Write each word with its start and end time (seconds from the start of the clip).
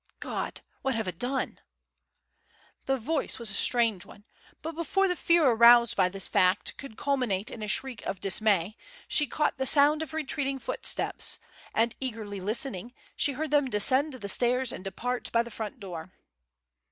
"God! 0.19 0.61
what 0.81 0.95
have 0.95 1.07
I 1.07 1.11
done!" 1.11 1.59
The 2.87 2.97
voice 2.97 3.37
was 3.37 3.51
a 3.51 3.53
strange 3.53 4.03
one, 4.03 4.23
but 4.63 4.71
before 4.73 5.07
the 5.07 5.15
fear 5.15 5.45
aroused 5.47 5.95
by 5.95 6.09
this 6.09 6.27
fact 6.27 6.75
could 6.79 6.97
culminate 6.97 7.51
in 7.51 7.61
a 7.61 7.67
shriek 7.67 8.03
of 8.07 8.19
dismay, 8.19 8.77
she 9.07 9.27
caught 9.27 9.59
the 9.59 9.67
sound 9.67 10.01
of 10.01 10.11
retreating 10.15 10.57
footsteps, 10.57 11.37
and, 11.71 11.95
eagerly 11.99 12.39
listening, 12.39 12.95
she 13.15 13.33
heard 13.33 13.51
them 13.51 13.69
descend 13.69 14.13
the 14.13 14.27
stairs 14.27 14.71
and 14.71 14.83
depart 14.83 15.31
by 15.31 15.43
the 15.43 15.51
front 15.51 15.79
door. 15.79 16.11